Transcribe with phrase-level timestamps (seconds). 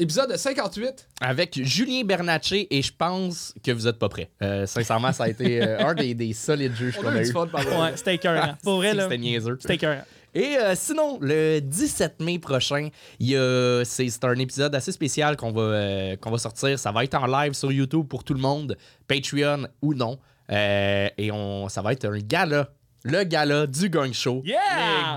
[0.00, 1.08] Épisode 58.
[1.20, 4.30] Avec Julien Bernatchez et je pense que vous êtes pas prêts.
[4.42, 7.22] Euh, sincèrement, ça a été euh, un des, des solides juges On qu'on a a
[7.22, 8.54] eu Ouais, c'était écœurant.
[8.62, 9.02] Pour vrai, là.
[9.04, 9.58] C'était niaiseux.
[9.60, 10.02] C'était écœurant.
[10.34, 14.92] Et euh, sinon, le 17 mai prochain, il y a, c'est, c'est un épisode assez
[14.92, 16.78] spécial qu'on va, euh, qu'on va sortir.
[16.78, 18.76] Ça va être en live sur YouTube pour tout le monde,
[19.08, 20.18] Patreon ou non.
[20.50, 22.70] Euh, et on, ça va être un gala.
[23.02, 24.42] Le gala du Gang Show.
[24.44, 24.58] Yeah!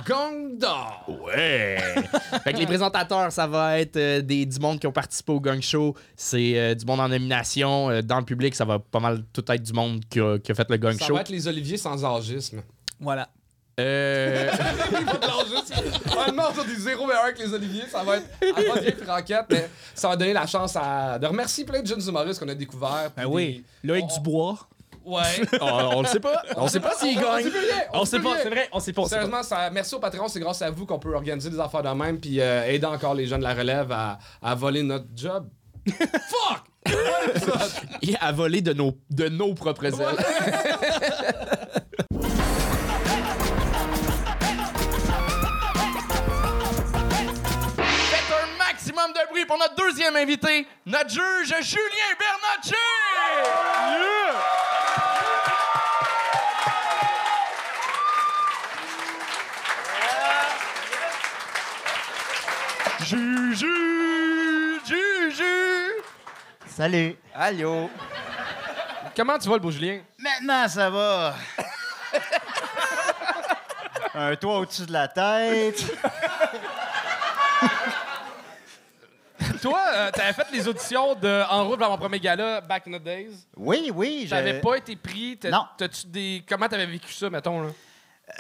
[0.05, 1.05] Les Gang d'or.
[1.25, 1.77] Ouais!
[2.43, 5.41] fait que les présentateurs, ça va être euh, des, du monde qui ont participé au
[5.41, 5.93] Gang Show.
[6.15, 7.89] C'est euh, du monde en nomination.
[7.89, 10.51] Euh, dans le public, ça va pas mal tout être du monde qui a, qui
[10.51, 11.15] a fait le Gang Ça Show.
[11.15, 12.61] va être les Oliviers sans âgisme.
[13.01, 13.27] Voilà.
[13.79, 14.49] Euh,
[14.91, 15.73] Il va de l'âgisme.
[16.17, 17.83] Honnêtement, on des zéro meilleurs que les Oliviers.
[17.91, 21.65] Ça va être à pas franquette, mais ça va donner la chance à, de remercier
[21.65, 23.11] plein de jeunes humoristes qu'on a découverts.
[23.17, 23.63] Ben oui.
[23.83, 24.69] Loïc On- Dubois.
[25.05, 25.41] Ouais.
[25.61, 26.41] on, on le sait pas.
[26.55, 27.49] On sait pas s'il gagne.
[27.93, 29.01] On sait pas, c'est vrai, on sait pas.
[29.01, 29.21] on sait pas.
[29.21, 31.89] Sérieusement, ça, merci au Patreon, c'est grâce à vous qu'on peut organiser des affaires de
[31.89, 35.47] même puis euh, aider encore les jeunes de la relève à, à voler notre job.
[35.89, 36.63] Fuck!
[38.01, 40.17] Et à voler de nos, de nos propres ailes.
[47.77, 52.75] Faites un maximum de bruit pour notre deuxième invité, notre juge Julien Bernatchez!
[63.53, 64.79] Juju!
[64.83, 65.43] Juju!
[66.65, 67.15] Salut.
[67.35, 67.87] Allô?
[69.15, 69.99] Comment tu vas, le beau Julien?
[70.17, 71.35] Maintenant, ça va.
[74.15, 75.85] Un toit au-dessus de la tête.
[79.61, 82.97] Toi, euh, t'avais fait les auditions de En route vers mon premier gala, back in
[82.97, 83.45] the days.
[83.55, 84.23] Oui, oui.
[84.25, 85.37] je- T'avais pas été pris.
[85.37, 85.67] t'as- Non.
[85.77, 86.43] T'as-tu des.
[86.49, 87.69] Comment t'avais vécu ça, mettons, là?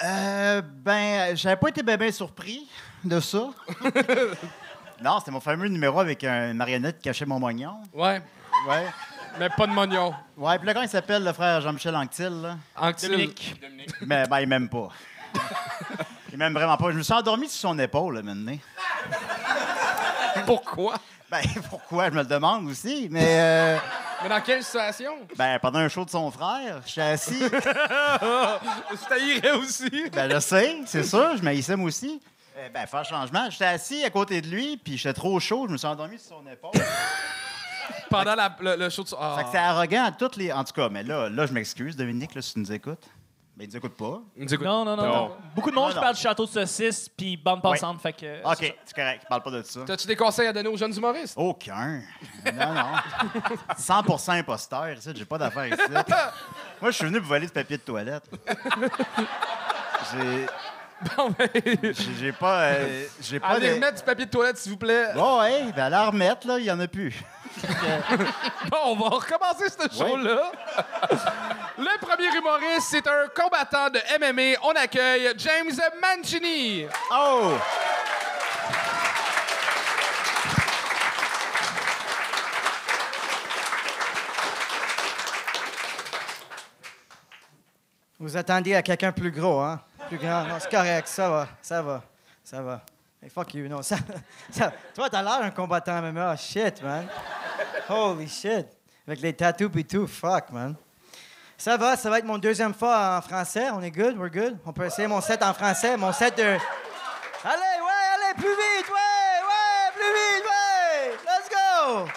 [0.03, 2.67] Euh, ben, j'avais pas été bien, bien surpris
[3.03, 3.49] de ça.
[5.03, 7.75] non, c'était mon fameux numéro avec une marionnette qui cachait mon moignon.
[7.93, 8.21] Ouais.
[8.67, 8.85] Ouais.
[9.39, 10.13] Mais pas de mognon.
[10.37, 13.09] Ouais, puis là, quand il s'appelle le frère Jean-Michel Anctil, là, Anctil.
[13.09, 13.61] Dominique.
[14.01, 14.89] mais ben, il m'aime pas.
[16.31, 16.91] il m'aime vraiment pas.
[16.91, 18.57] Je me suis endormi sur son épaule, là, maintenant.
[20.45, 20.95] Pourquoi?
[21.29, 22.09] Ben, pourquoi?
[22.09, 23.25] Je me le demande aussi, mais...
[23.41, 23.77] euh,
[24.21, 25.13] Mais dans quelle situation?
[25.35, 27.39] ben, pendant un show de son frère, j'étais assis.
[27.41, 30.09] Je taillerais aussi.
[30.11, 32.21] Ben, je sais, c'est sûr, je m'haïssais aussi.
[32.55, 33.49] Eh ben, faire changement.
[33.49, 36.37] J'étais assis à côté de lui, puis j'étais trop chaud, je me suis endormi sur
[36.37, 36.71] son épaule.
[38.09, 39.09] Pendant la- le, le show de.
[39.19, 39.35] Ah.
[39.39, 40.51] Fait que c'est arrogant à toutes les.
[40.53, 43.03] En tout cas, mais là, là je m'excuse, Dominique, là, si tu nous écoutes.
[43.57, 44.19] Mais il nous écoute pas.
[44.35, 44.65] Il nous écoute.
[44.65, 45.37] Non, non, non, non.
[45.55, 46.01] Beaucoup de monde Non, qui non.
[46.01, 48.41] parle du château de saucisse puis bande passante, fait que.
[48.43, 49.81] OK, c'est correct, parle pas de ça.
[49.85, 51.33] T'as-tu des conseils à donner aux jeunes humoristes?
[51.37, 52.01] Aucun.
[52.45, 52.85] Non, non.
[53.77, 55.77] 100% imposteur, ici, j'ai pas d'affaires ici.
[56.81, 58.23] Moi, je suis venu pour voler du papier de toilette.
[60.13, 60.45] J'ai.
[61.17, 61.49] Bon, ben.
[62.19, 62.61] j'ai- pas.
[62.63, 63.73] euh, j'ai pas Allez de.
[63.75, 65.07] remettre du papier de toilette, s'il vous plaît.
[65.15, 67.15] Bon, ouais, ben à la remettre, là, il y en a plus.
[68.71, 70.51] Bon, on va recommencer ce show-là.
[71.77, 74.59] Le premier humoriste, c'est un combattant de MMA.
[74.63, 75.71] On accueille James
[76.01, 76.85] Mancini.
[77.11, 77.53] Oh!
[88.19, 89.81] Vous attendiez à quelqu'un plus gros, hein?
[90.07, 90.43] Plus grand.
[90.45, 92.03] Non, c'est correct, ça va, ça va,
[92.43, 92.81] ça va.
[93.21, 93.95] Hey, fuck you, non, ça,
[94.51, 96.35] ça- Toi, t'as l'air d'un combattant MMA.
[96.35, 97.07] Shit, man.
[97.89, 98.67] Holy shit.
[99.07, 100.75] Avec les tattoos et tout, fuck, man.
[101.57, 103.69] Ça va, ça va être mon deuxième fois en français.
[103.71, 104.57] On est good, we're good?
[104.65, 106.43] On peut essayer mon set en français, mon set de...
[106.43, 106.59] Allez,
[107.81, 111.11] ouais, allez, plus vite, ouais, ouais, plus vite, ouais!
[111.25, 112.07] Let's go!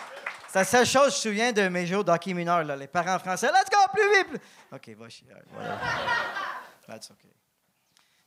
[0.49, 2.75] C'est la seule chose que je me souviens de mes jours d'hockey mineur, là.
[2.77, 4.29] Les parents français, let's go, plus vite!
[4.29, 4.41] plus-
[4.73, 5.27] OK, va chier.
[5.53, 5.79] Voilà.
[6.89, 7.27] That's OK.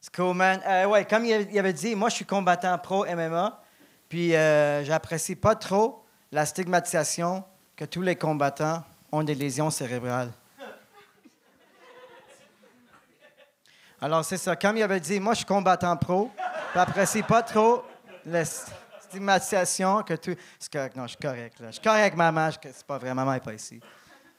[0.02, 0.62] C'est cool, man.
[0.66, 3.62] Euh, ouais, comme il avait dit, moi, je suis combattant pro MMA.
[4.08, 7.44] Puis, euh, j'apprécie pas trop la stigmatisation
[7.76, 10.32] que tous les combattants ont des lésions cérébrales.
[14.02, 14.56] Alors, c'est ça.
[14.56, 16.32] Comme il avait dit, moi, je suis combattant pro.
[16.74, 17.84] J'apprécie pas trop
[18.26, 18.70] la st-
[19.02, 20.36] stigmatisation que tout.
[20.58, 20.96] C'est correct.
[20.96, 21.60] Non, je suis correct.
[21.60, 21.68] Là.
[21.68, 22.50] Je suis correct, maman.
[22.62, 23.14] C'est pas vrai.
[23.14, 23.82] Maman n'est pas ici.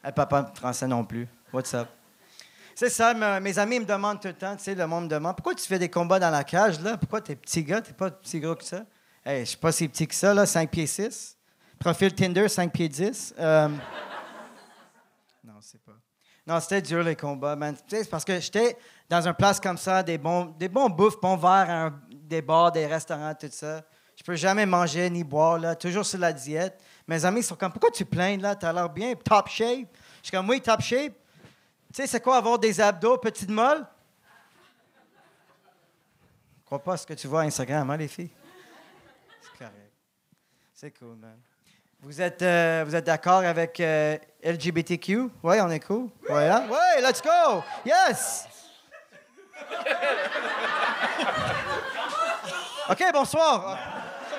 [0.02, 1.28] Elle parle pas français non plus.
[1.52, 1.88] What's up?
[2.74, 5.08] C'est ça, me- mes amis me demandent tout le temps, tu sais, le monde me
[5.08, 6.96] demande pourquoi tu fais des combats dans la cage, là?
[6.96, 8.84] Pourquoi t'es petit gars, t'es pas si gros que ça?
[9.24, 11.36] Hey, je suis pas si petit que ça, là, 5 pieds 6.
[11.78, 13.34] Profil Tinder, 5 pieds 10.
[13.38, 13.68] Euh,
[15.44, 15.92] Non, c'est pas.
[16.46, 17.74] Non, c'était dur les combats, man.
[17.88, 18.76] C'est parce que j'étais
[19.08, 22.72] dans une place comme ça, des bons, des bons bouffes, bons verres, un- des bars,
[22.72, 23.82] des restaurants, tout ça.
[24.16, 26.78] Je peux jamais manger ni boire, là, toujours sur la diète.
[27.06, 28.54] Mes amis sont comme, pourquoi tu plains, là?
[28.54, 29.88] T'as l'air bien, top shape.
[30.22, 31.14] Je suis comme, oui, top shape.
[31.92, 33.84] Tu sais, c'est quoi avoir des abdos, petites molles?
[36.60, 38.30] Je crois pas ce que tu vois à Instagram, hein, les filles?
[39.42, 39.92] C'est correct.
[40.72, 41.36] C'est cool, man.
[42.00, 45.30] Vous êtes, euh, êtes d'accord avec euh, LGBTQ?
[45.42, 46.08] Oui, on est cool.
[46.28, 46.44] Oui,
[47.02, 47.64] let's go!
[47.84, 48.46] Yes!
[52.88, 53.78] OK, bonsoir.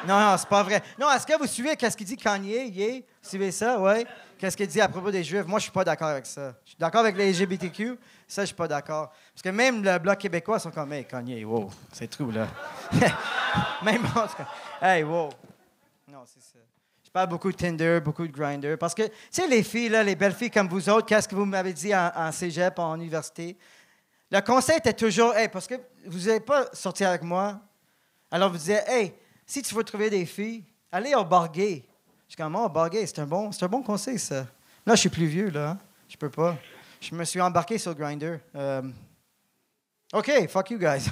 [0.08, 0.82] Non, c'est pas vrai.
[0.98, 2.16] Non, est-ce que vous suivez qu'est-ce qu'il dit?
[2.16, 2.70] Kanye?
[2.70, 3.02] Yeah?
[3.22, 4.06] Suivez ça, oui?
[4.42, 5.46] Qu'est-ce qu'il dit à propos des Juifs?
[5.46, 6.56] Moi, je suis pas d'accord avec ça.
[6.66, 7.96] Je suis d'accord avec les LGBTQ.
[8.28, 9.12] Ça, je suis pas d'accord.
[9.36, 12.48] Parce que même le Bloc québécois sont comme, hey, Kanye, wow, c'est trou, là.
[13.84, 14.46] même c'est comme,
[14.82, 15.30] hey, wow.
[16.08, 16.58] Non, c'est ça.
[17.06, 18.80] Je parle beaucoup de Tinder, beaucoup de Grindr.
[18.80, 21.36] Parce que, tu sais, les filles, là, les belles filles comme vous autres, qu'est-ce que
[21.36, 23.56] vous m'avez dit en, en cégep, en université?
[24.32, 25.76] Le conseil était toujours, hey, parce que
[26.08, 27.60] vous n'avez pas sorti avec moi.
[28.32, 29.14] Alors, vous disiez, hey,
[29.46, 31.86] si tu veux trouver des filles, allez au bar gay.
[32.32, 34.46] Je suis comme, oh, bar gay, c'est un, bon, c'est un bon conseil, ça.
[34.86, 35.72] Là, je suis plus vieux, là.
[35.72, 35.78] hein.
[36.08, 36.56] Je peux pas.
[37.02, 38.40] Je me suis embarqué sur Grindr.
[38.56, 38.82] Euh,
[40.14, 41.10] OK, fuck you guys.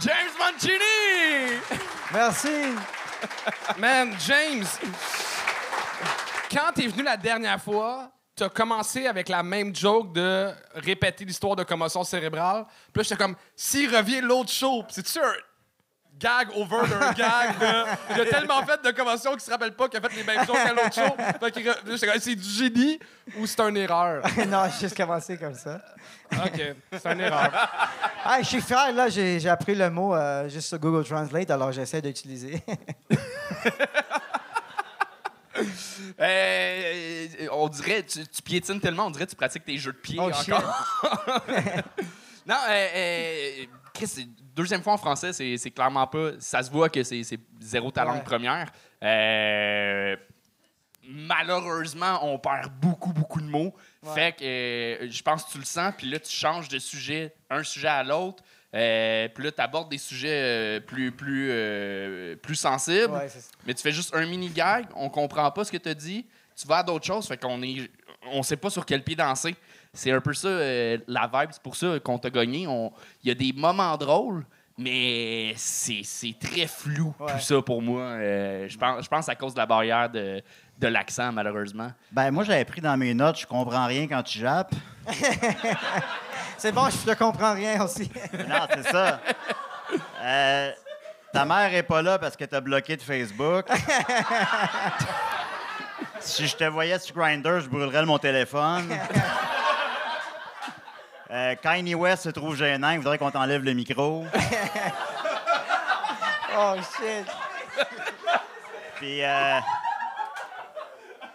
[0.00, 1.60] James Mancini!
[2.12, 2.74] Merci.
[3.78, 4.66] Man, James,
[6.50, 11.54] quand t'es venu la dernière fois, t'as commencé avec la même joke de répéter l'histoire
[11.54, 12.66] de commotion cérébrale.
[12.92, 15.32] Puis là, j'étais comme, s'il revient l'autre show, c'est-tu un
[16.18, 18.14] gag over d'un gag de...
[18.14, 20.46] Il a tellement fait de commotion qu'il se rappelle pas qu'il a fait les mêmes
[20.46, 21.16] jokes à l'autre show.
[21.40, 22.98] Fait c'est du génie
[23.38, 24.22] ou c'est une erreur?
[24.48, 25.80] non, j'ai juste commencé comme ça.
[26.32, 27.50] OK, c'est une erreur.
[28.26, 31.72] Ah, je suis fier, là, j'ai, appris le mot euh, juste sur Google Translate, alors
[31.72, 32.62] j'essaie d'utiliser.
[36.20, 39.98] Euh, on dirait, tu, tu piétines tellement, on dirait que tu pratiques tes jeux de
[39.98, 40.98] pied Oh, encore.
[42.46, 43.64] non, euh, euh,
[43.94, 46.32] Chris, deuxième fois en français, c'est clairement pas.
[46.40, 47.22] Ça se voit que c'est
[47.60, 48.22] zéro ta langue Ouais.
[48.24, 48.70] première.
[49.02, 50.16] Euh,
[51.08, 53.72] malheureusement, on perd beaucoup, beaucoup de mots.
[54.02, 54.14] Ouais.
[54.14, 57.34] Fait que euh, je pense que tu le sens, puis là, tu changes de sujet,
[57.48, 58.42] un sujet à l'autre.
[58.74, 61.52] Euh, puis là, tu abordes des sujets plus, plus,
[62.42, 63.12] plus sensibles.
[63.12, 63.28] Ouais.
[63.64, 66.26] Mais tu fais juste un mini gag, on comprend pas ce que tu as dit,
[66.56, 67.88] tu vas à d'autres choses, fait qu'on est
[68.26, 69.54] on sait pas sur quel pied danser.
[69.94, 72.66] C'est un peu ça euh, la vibe, c'est pour ça qu'on t'a gagné.
[72.66, 72.92] On-
[73.22, 74.44] Il y a des moments drôles,
[74.76, 77.32] mais c'est c'est très flou Ouais.
[77.32, 78.02] tout ça pour moi.
[78.02, 80.42] Euh, je pense je pense à cause de la barrière de,
[80.78, 81.92] de l'accent malheureusement.
[82.10, 84.74] Ben, moi, j'avais pris dans mes notes, je comprends rien quand tu jappes.
[86.58, 88.10] C'est bon, je ne comprends rien aussi.
[88.48, 89.20] Non, c'est ça.
[90.22, 90.70] Euh,
[91.32, 93.66] ta mère est pas là parce que t'as bloqué de Facebook.
[96.20, 98.88] si je te voyais sur Grindr, je brûlerais mon téléphone.
[101.34, 104.24] Euh, Kanye West se trouve gênant, il voudrait qu'on t'enlève le micro.
[106.56, 107.26] Oh, shit.
[108.94, 109.58] Puis, euh,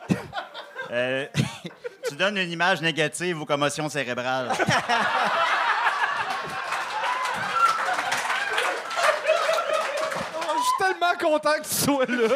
[0.91, 1.25] euh,
[2.07, 4.49] tu donnes une image négative aux commotions cérébrales.
[4.49, 4.55] Oh,
[10.55, 12.29] je suis tellement content que tu sois là.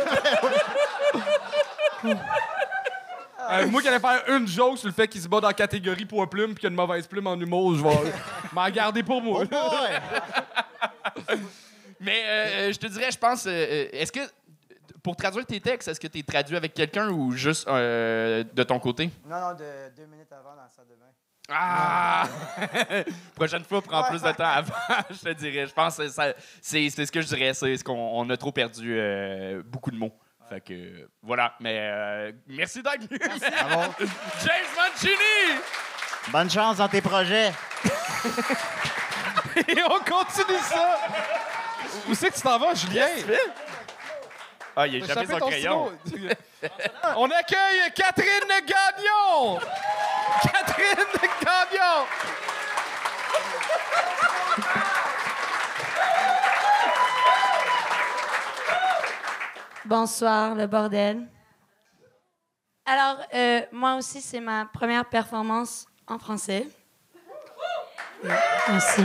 [3.53, 5.53] Euh, moi qui allais faire une joke sur le fait qu'il se bat dans la
[5.53, 8.11] catégorie poids plume puis qu'il y a une mauvaise plume en humour, je vais
[8.53, 9.43] m'en garder pour moi.
[11.99, 14.19] Mais euh, je te dirais, je pense, euh, euh, est-ce que
[15.01, 18.63] pour traduire tes textes, est-ce que tu es traduit avec quelqu'un ou juste euh, de
[18.63, 19.09] ton côté?
[19.25, 21.05] Non, non, de deux minutes avant dans la salle de bain.
[21.49, 22.25] Ah!
[23.35, 24.73] Prochaine fois, prends plus de temps avant,
[25.09, 25.67] je te dirais.
[25.67, 26.07] Je pense que
[26.61, 27.53] c'est ce que je dirais.
[27.53, 30.13] C'est ce qu'on on a trop perdu euh, beaucoup de mots.
[30.53, 31.55] Fait que voilà.
[31.59, 33.17] Mais euh, merci d'être venu.
[33.17, 33.93] Bravo.
[33.99, 35.59] James Mancini!
[36.27, 37.51] Bonne chance dans tes projets.
[39.67, 40.99] Et on continue ça.
[42.07, 43.07] Où c'est que tu t'en vas, Julien?
[44.75, 45.91] Ah, il a échappé son crayon.
[47.17, 49.59] On accueille Catherine Gagnon.
[50.43, 51.05] Catherine
[51.41, 52.05] Gagnon.
[59.85, 61.27] Bonsoir, le bordel.
[62.85, 66.67] Alors, euh, moi aussi, c'est ma première performance en français.
[68.23, 69.01] Merci.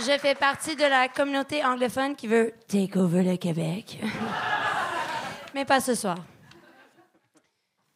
[0.00, 3.98] Je fais partie de la communauté anglophone qui veut take over le Québec.
[5.54, 6.18] Mais pas ce soir.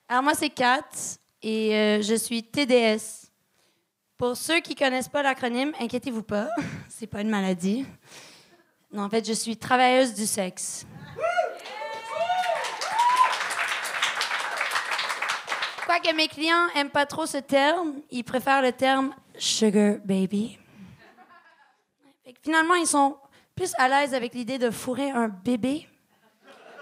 [0.09, 0.81] Alors, moi, c'est Kat
[1.43, 3.31] et euh, je suis TDS.
[4.17, 6.49] Pour ceux qui connaissent pas l'acronyme, inquiétez-vous pas,
[6.89, 7.85] c'est pas une maladie.
[8.91, 10.87] Non, en fait, je suis travailleuse du sexe.
[15.95, 20.59] Quoique mes clients aiment pas trop ce terme, ils préfèrent le terme sugar baby.
[22.25, 23.17] Que finalement, ils sont
[23.55, 25.89] plus à l'aise avec l'idée de fourrer un bébé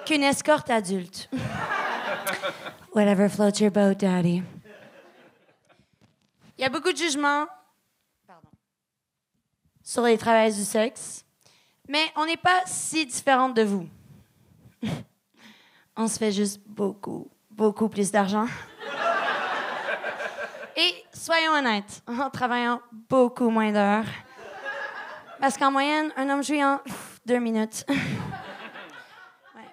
[0.06, 1.28] qu'une escorte adulte.
[2.94, 4.42] Whatever floats your boat, daddy.
[6.56, 7.46] Il y a beaucoup de jugements
[9.82, 11.22] sur les travailleuses du sexe.
[11.86, 13.86] Mais on n'est pas si différentes de vous.
[15.96, 18.46] on se fait juste beaucoup, beaucoup plus d'argent.
[20.76, 24.04] Et soyons honnêtes, en travaillant beaucoup moins d'heures.
[25.40, 26.80] Parce qu'en moyenne, un homme jouit en
[27.26, 27.84] deux minutes.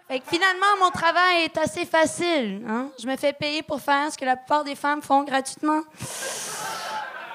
[0.07, 2.65] Fait que finalement, mon travail est assez facile.
[2.67, 2.87] hein.
[2.99, 5.81] Je me fais payer pour faire ce que la plupart des femmes font gratuitement.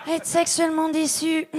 [0.09, 1.47] Être sexuellement déçue.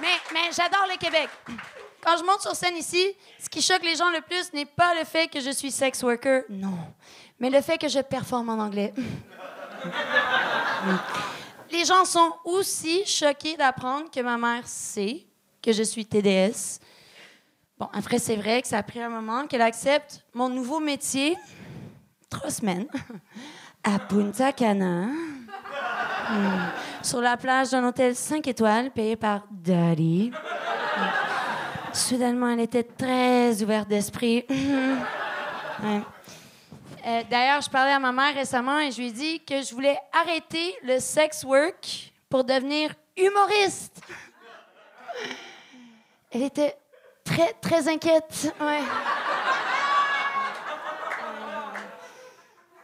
[0.00, 1.28] Mais, mais j'adore le Québec.
[2.06, 3.04] Quand je monte sur scène ici,
[3.36, 6.04] ce qui choque les gens le plus n'est pas le fait que je suis sex
[6.04, 6.78] worker, non,
[7.40, 8.94] mais le fait que je performe en anglais.
[11.72, 15.26] les gens sont aussi choqués d'apprendre que ma mère sait
[15.60, 16.78] que je suis TDS.
[17.76, 21.36] Bon, après, c'est vrai que ça a pris un moment qu'elle accepte mon nouveau métier,
[22.30, 22.86] trois semaines,
[23.82, 25.06] à Punta Cana.
[26.28, 26.70] Hmm.
[27.02, 30.30] Sur la plage d'un hôtel 5 étoiles payé par Daddy.
[31.96, 34.44] Soudainement, elle était très ouverte d'esprit.
[37.06, 39.72] Euh, D'ailleurs, je parlais à ma mère récemment et je lui ai dit que je
[39.72, 44.00] voulais arrêter le sex work pour devenir humoriste.
[46.32, 46.76] Elle était
[47.22, 48.52] très, très inquiète.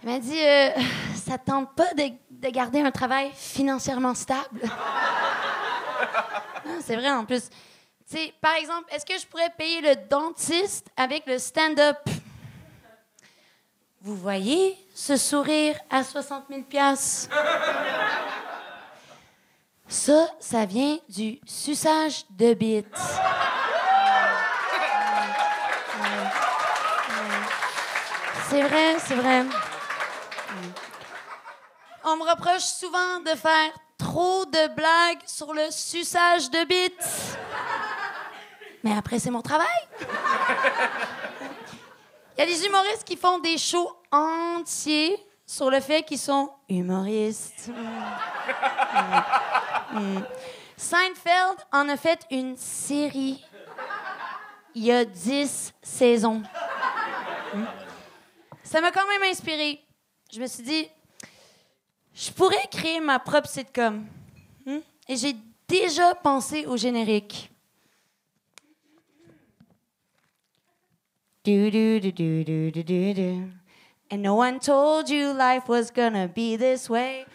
[0.02, 0.68] Elle m'a dit euh,
[1.16, 4.60] Ça te tente pas de, de garder un travail financièrement stable?
[6.82, 7.48] C'est vrai en plus.
[8.40, 11.98] Par exemple, est-ce que je pourrais payer le dentiste avec le stand-up?
[14.00, 17.34] Vous voyez ce sourire à 60 000 piastres?
[19.88, 22.86] Ça, ça vient du suçage de bite.
[28.48, 29.44] C'est vrai, c'est vrai.
[32.04, 37.38] On me reproche souvent de faire trop de blagues sur le suçage de bites.
[38.82, 39.68] Mais après, c'est mon travail.
[42.36, 46.50] Il y a des humoristes qui font des shows entiers sur le fait qu'ils sont
[46.68, 47.70] humoristes.
[49.92, 50.00] Mm.
[50.00, 50.24] Mm.
[50.76, 53.44] Seinfeld en a fait une série.
[54.74, 56.42] Il y a dix saisons.
[57.54, 57.64] Mm.
[58.64, 59.84] Ça m'a quand même inspiré.
[60.32, 60.88] Je me suis dit,
[62.14, 64.06] je pourrais créer ma propre sitcom.
[65.08, 65.36] Et j'ai
[65.68, 67.51] déjà pensé au générique.
[71.44, 73.50] Do do do do do do do do.
[74.12, 77.26] And no one told you life was gonna be this way.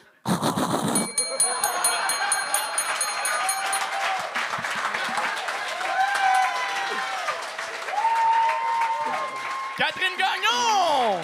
[9.76, 11.22] Catherine Gagnon!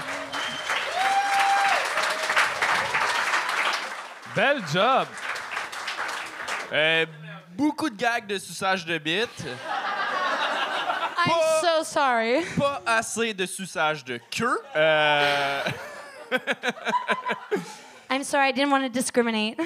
[4.35, 5.07] Bel job!
[6.73, 7.05] Euh,
[7.55, 9.45] beaucoup de gags de suçage de bite.
[11.25, 11.52] I'm
[11.83, 12.41] sorry.
[12.59, 14.59] Pas assez de suçage de queue.
[14.75, 15.61] Euh,
[18.09, 19.57] I'm sorry, I didn't want to discriminate.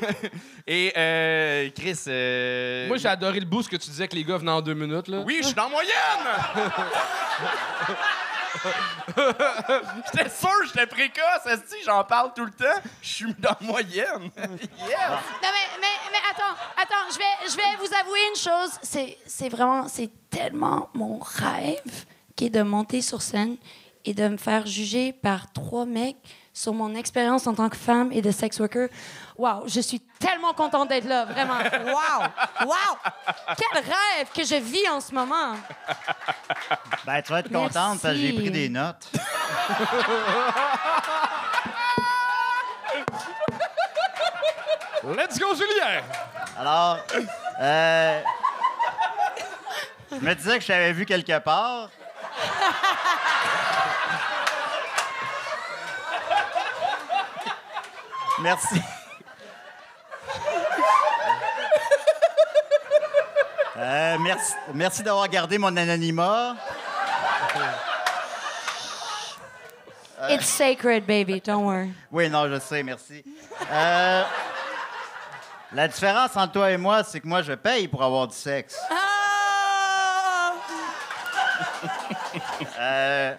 [0.66, 2.04] et euh, Chris.
[2.08, 4.74] euh, Moi, j'ai adoré le boost que tu disais que les gars venaient en deux
[4.74, 5.08] minutes.
[5.08, 5.18] Là.
[5.24, 5.92] Oui, je suis dans la moyenne!
[10.12, 12.80] J'étais sûr, j'étais précoce, esti, j'en parle tout le temps.
[13.02, 14.30] Je suis dans la moyenne.
[14.36, 15.08] yes!
[15.08, 18.78] Non, mais, mais, mais attends, attends, je vais, je vais vous avouer une chose.
[18.82, 23.56] C'est, c'est vraiment, c'est tellement mon rêve qui est de monter sur scène
[24.04, 26.16] et de me faire juger par trois mecs
[26.56, 28.88] sur mon expérience en tant que femme et de sex worker.
[29.36, 31.58] Wow, je suis tellement contente d'être là, vraiment.
[31.86, 32.22] Wow,
[32.66, 32.96] wow!
[33.58, 35.52] Quel rêve que je vis en ce moment.
[37.04, 39.06] Ben, tu vas être contente parce que j'ai pris des notes.
[45.04, 46.02] Let's go, Julien!
[46.58, 46.98] Alors,
[47.60, 48.22] euh,
[50.10, 51.90] je me disais que je t'avais vu quelque part.
[58.40, 58.80] Merci.
[63.78, 66.56] Euh, merci merci d'avoir gardé mon anonymat.
[70.30, 71.92] It's sacred, baby, don't worry.
[72.10, 73.22] Oui, non, je sais, merci.
[73.70, 74.24] Euh,
[75.72, 78.78] la différence entre toi et moi, c'est que moi, je paye pour avoir du sexe.
[78.90, 78.96] Ah!
[82.78, 83.34] Euh,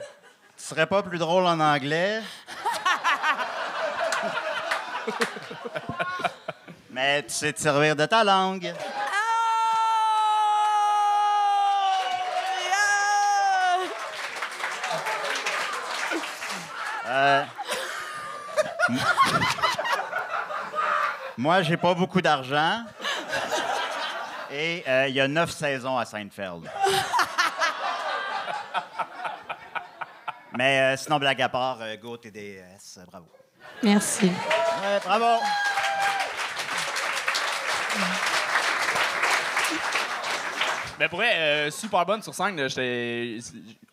[0.57, 2.21] tu serais pas plus drôle en anglais?
[6.91, 8.73] Mais tu sais te servir de ta langue.
[17.05, 17.43] Euh,
[21.37, 22.83] Moi, j'ai pas beaucoup d'argent.
[24.49, 26.63] Et euh, il y a neuf saisons à Seinfeld.
[30.57, 33.27] Mais euh, sinon, blague à part, euh, Go TDS, bravo.
[33.83, 34.25] Merci.
[34.27, 35.41] Ouais, bravo.
[40.99, 42.59] Mais pour vrai, euh, super bonne sur scène.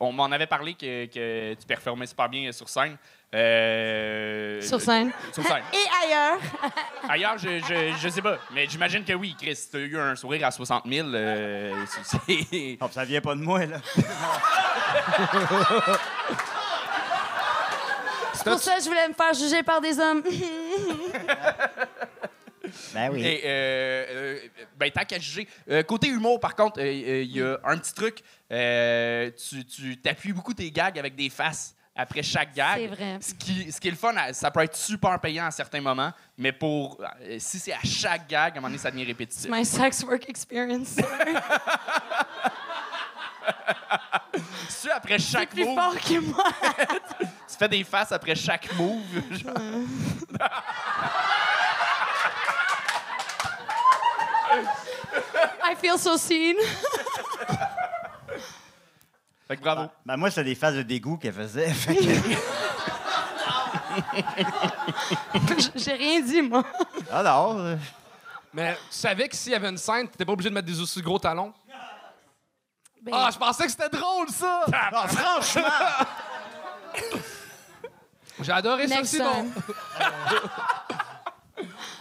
[0.00, 2.96] On m'en avait parlé que, que tu performais super bien sur scène.
[3.34, 5.10] Euh, Sur scène.
[5.32, 5.62] Sur scène.
[5.72, 6.38] Et ailleurs.
[7.08, 8.38] Ailleurs, je, je, je sais pas.
[8.52, 9.58] Mais j'imagine que oui, Chris.
[9.72, 11.08] Tu as eu un sourire à 60 000.
[11.08, 11.74] euh,
[12.80, 13.78] Oh, ça vient pas de moi, là.
[18.44, 20.22] C'est pour ça que je voulais me faire juger par des hommes.
[22.94, 23.22] Ben oui.
[23.24, 24.38] Et, euh, euh,
[24.76, 25.46] ben, tant qu'à juger.
[25.70, 28.20] Euh, côté humour, par contre, euh, euh, il y a un petit truc.
[28.50, 32.78] Euh, tu tu t'appuies beaucoup tes gags avec des faces après chaque gag.
[32.78, 33.18] C'est vrai.
[33.20, 36.12] Ce qui, ce qui est le fun, ça peut être super payant à certains moments,
[36.38, 37.00] mais pour
[37.38, 39.50] si c'est à chaque gag, à un moment donné, ça devient répétitif.
[39.50, 40.96] My sex work experience.
[44.68, 46.44] Si après chaque plus move, fort que moi.
[47.20, 49.02] tu fais des faces après chaque move.
[49.32, 49.54] genre.
[55.62, 56.56] I feel so seen.
[59.46, 59.88] Fait que bravo.
[60.06, 61.68] Ben, moi, c'est des phases de dégoût qu'elle faisait.
[61.68, 62.02] Fait que-
[65.76, 66.64] J'ai rien dit, moi.
[67.12, 67.58] Ah non.
[67.58, 67.76] euh,
[68.54, 70.80] Mais tu savais que s'il y avait une scène, t'étais pas obligé de mettre des
[70.80, 71.52] aussi gros talons?
[73.04, 74.64] Ben, Ah, je pensais que c'était drôle, ça!
[74.72, 75.62] Ah, franchement!
[78.40, 79.46] J'ai adoré ça aussi, bon.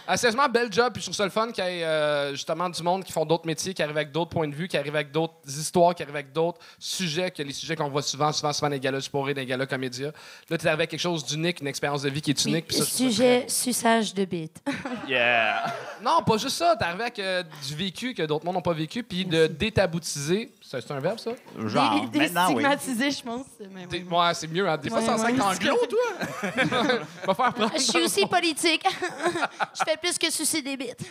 [0.06, 0.92] Ah, sérieusement, bel job.
[0.92, 3.24] Puis je trouve ça le fun qu'il y ait euh, justement du monde qui font
[3.24, 6.02] d'autres métiers, qui arrivent avec d'autres points de vue, qui arrivent avec d'autres histoires, qui
[6.02, 9.00] arrivent avec d'autres sujets que les sujets qu'on voit souvent, souvent, souvent dans les galas
[9.00, 10.08] sporés, dans les galas comédia.
[10.50, 12.66] Là, tu es arrivé avec quelque chose d'unique, une expérience de vie qui est unique.
[12.66, 14.62] puis ça, Sujet suçage de bite.
[15.08, 15.62] Yeah.
[15.64, 16.76] très- Non, pas juste ça.
[16.76, 20.52] T'es arrivé avec euh, du vécu que d'autres mondes n'ont pas vécu, puis de détaboutiser.
[20.80, 21.30] C'est un verbe, ça?
[21.66, 22.54] Genre, Dé- maintenant, oui.
[22.64, 23.46] Déstigmatisé, je pense.
[23.72, 24.16] mais Dé- ouais.
[24.18, 24.68] Ouais, c'est mieux.
[24.68, 24.76] Hein.
[24.76, 25.36] Des fois, Ouais, c'est en ouais.
[25.36, 26.00] 5 anglo, toi?
[27.26, 27.72] Va faire prendre.
[27.74, 28.84] Je suis aussi politique.
[29.78, 31.04] je fais plus que sucer des bites.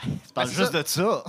[0.00, 1.24] Tu parles juste de ça.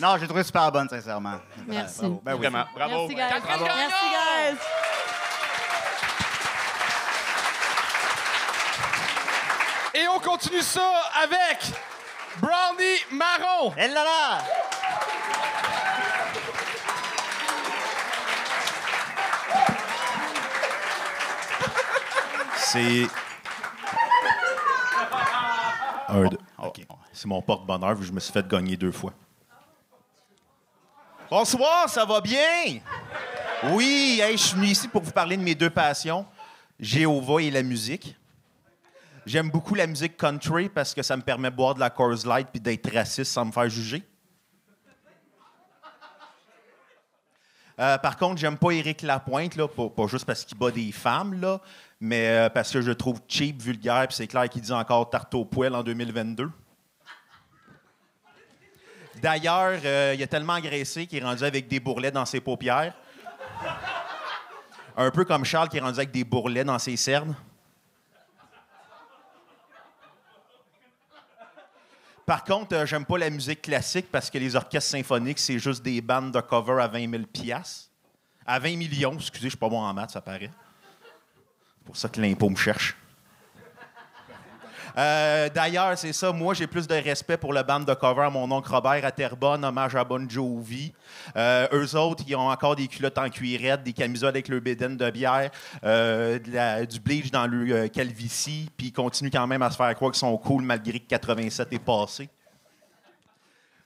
[0.00, 1.40] non, j'ai trouvé super bonne, sincèrement.
[1.66, 1.98] Merci.
[2.00, 2.20] Bravo.
[2.24, 2.38] Ben oui.
[2.38, 2.64] Vraiment.
[2.74, 3.08] Bravo.
[3.08, 3.48] Merci, guys.
[3.48, 3.64] Gagnon!
[3.64, 4.58] Merci, guys.
[9.98, 10.92] Et on continue ça
[11.24, 11.58] avec
[12.40, 13.74] Brownie Marron.
[13.76, 14.44] Elle là là!
[22.58, 23.08] C'est.
[26.06, 26.38] Un, deux.
[26.62, 26.86] OK.
[27.12, 29.12] C'est mon porte-bonheur, vu que je me suis fait gagner deux fois.
[31.28, 32.78] Bonsoir, ça va bien?
[33.64, 36.24] Oui, hey, je suis venu ici pour vous parler de mes deux passions,
[36.78, 38.14] Jéhovah et la musique.
[39.28, 42.26] J'aime beaucoup la musique country parce que ça me permet de boire de la Coors
[42.26, 44.02] Light puis d'être raciste sans me faire juger.
[47.78, 51.38] Euh, par contre, j'aime pas Éric Lapointe, là, pas, juste parce qu'il bat des femmes,
[51.38, 51.60] là,
[52.00, 55.10] mais euh, parce que je le trouve cheap, vulgaire, puis c'est clair qu'il dit encore
[55.10, 56.50] tarte au poêle en 2022.
[59.20, 62.94] D'ailleurs, euh, il a tellement engraissé qu'il est rendu avec des bourrelets dans ses paupières.
[64.96, 67.36] Un peu comme Charles qui est rendu avec des bourrelets dans ses cernes.
[72.28, 75.82] Par contre, euh, j'aime pas la musique classique parce que les orchestres symphoniques, c'est juste
[75.82, 77.88] des bandes de cover à 20 000 piastres.
[78.44, 80.50] À 20 millions, excusez, je suis pas bon en maths, ça paraît.
[81.00, 82.94] C'est pour ça que l'impôt me cherche.
[84.98, 86.32] Euh, D'ailleurs, c'est ça.
[86.32, 89.64] Moi, j'ai plus de respect pour le band de cover mon oncle Robert à Terrebonne,
[89.64, 90.92] hommage à Bon Jovi.
[91.36, 94.96] Euh, eux autres, ils ont encore des culottes en cuirette, des camisoles avec le bédaine
[94.96, 95.50] de bière,
[95.84, 96.38] euh,
[96.84, 100.18] du bleach dans le calvitie, puis ils continuent quand même à se faire croire qu'ils
[100.18, 102.28] sont cool malgré que 87 est passé.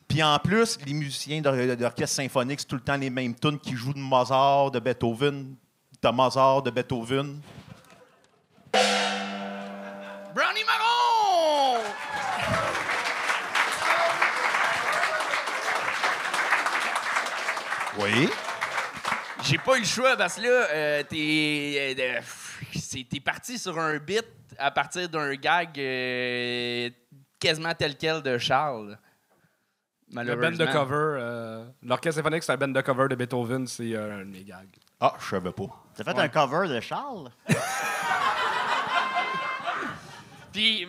[0.09, 3.59] Puis en plus, les musiciens d'or- d'orchestre symphonique, c'est tout le temps les mêmes tunes
[3.59, 5.55] qui jouent de Mozart, de Beethoven,
[6.03, 7.41] de Mozart, de Beethoven.
[10.35, 11.02] Brownie Marron!
[17.99, 18.29] Oui.
[19.43, 22.21] J'ai pas eu le choix parce que là, euh, t'es, euh,
[22.79, 24.25] c'est- t'es parti sur un bit
[24.59, 26.91] à partir d'un gag euh,
[27.39, 28.97] quasiment tel quel de Charles.
[30.11, 30.67] Le band Malheureusement.
[30.67, 30.95] de cover.
[31.21, 33.67] euh, L'orchestre symphonique, c'est un band de cover de Beethoven.
[33.67, 34.69] C'est euh, un de mes gags.
[35.01, 35.65] Ah, je savais pas.
[35.97, 37.31] T'as fait un cover de Charles?
[40.53, 40.87] Puis,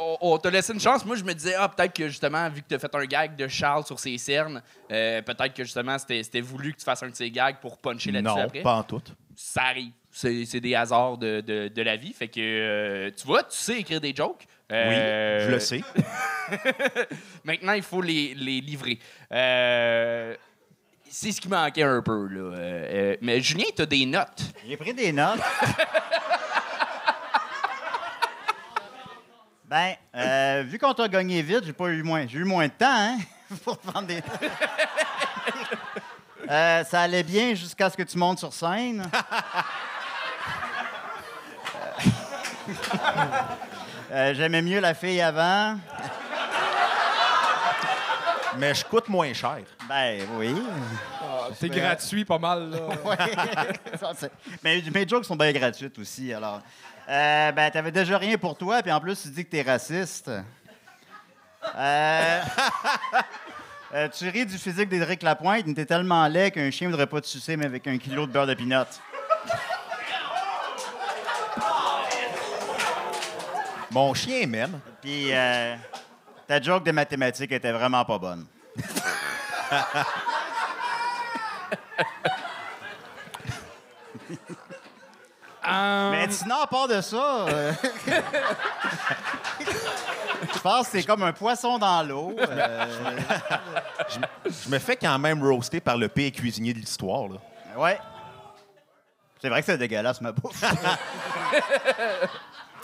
[0.00, 1.04] on, on t'a laissé une chance.
[1.04, 3.48] Moi, je me disais, ah, peut-être que justement, vu que t'as fait un gag de
[3.48, 7.10] Charles sur ses cernes, euh, peut-être que justement, c'était c'était voulu que tu fasses un
[7.10, 8.60] de ces gags pour puncher là-dessus Non, après.
[8.62, 9.02] pas en tout.
[9.36, 9.92] Ça arrive.
[10.10, 12.12] C'est des hasards de, de- de la vie.
[12.12, 14.44] Fait que, euh, tu vois, tu sais écrire des jokes.
[14.70, 15.80] Oui, Euh, je le sais.
[17.44, 18.98] Maintenant, il faut les, les livrer.
[19.32, 20.34] Euh,
[21.08, 22.40] c'est ce qui manquait un peu, là.
[22.40, 24.42] Euh, euh, mais Julien, t'as des notes.
[24.66, 25.40] J'ai pris des notes.
[29.72, 32.26] ben, euh, vu qu'on t'a gagné vite, j'ai pas eu moins.
[32.28, 33.16] J'ai eu moins de temps, hein?
[33.64, 34.22] pour prendre des
[36.50, 39.08] Euh, ça allait bien jusqu'à ce que tu montes sur scène.
[44.10, 45.78] Euh, J'aimais mieux la fille avant.
[48.58, 49.60] Mais je coûte moins cher.
[49.88, 50.54] Ben oui.
[51.58, 52.78] C'est gratuit pas mal, là.
[53.04, 53.96] Ouais.
[53.98, 54.30] Ça, c'est-
[54.62, 56.60] mais mes jokes sont bien gratuites aussi, alors.
[57.08, 60.30] Euh, ben, t'avais déjà rien pour toi, puis en plus, tu dis que t'es raciste.
[61.76, 62.40] Euh,
[63.94, 67.20] euh, tu ris du physique d'Édric Lapointe, mais t'es tellement laid qu'un chien voudrait pas
[67.20, 68.84] te sucer, mais avec un kilo de beurre de pinot.
[73.90, 74.80] Mon chien m'aime.
[75.02, 75.76] Puis, euh,
[76.46, 78.46] ta joke de mathématiques était vraiment pas bonne.
[85.68, 87.72] Euh, Mais sinon, à part de ça, euh,
[90.54, 92.34] je pense que c'est comme un poisson dans l'eau.
[92.38, 92.86] euh,
[94.46, 97.28] Je me fais quand même roaster par le pire cuisinier de l'histoire.
[97.28, 97.36] là.
[97.76, 97.98] Ouais.
[99.40, 100.62] C'est vrai que c'est dégueulasse, ma bouffe.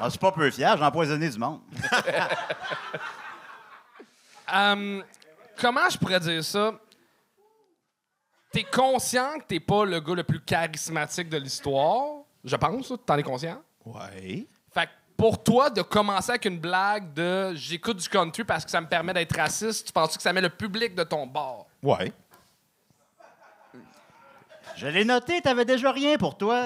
[0.01, 1.59] Ah, je suis pas peu fier, j'ai empoisonné du monde.
[5.61, 6.73] Comment je pourrais dire ça?
[8.53, 12.18] T'es conscient que t'es pas le gars le plus charismatique de l'histoire.
[12.45, 13.61] Je pense, t'en es conscient.
[13.85, 14.47] Ouais.
[14.73, 18.71] Fait que pour toi, de commencer avec une blague de j'écoute du country parce que
[18.71, 21.67] ça me permet d'être raciste, tu penses que ça met le public de ton bord?
[21.83, 22.13] Ouais.
[24.77, 26.65] Je l'ai noté, t'avais déjà rien pour toi.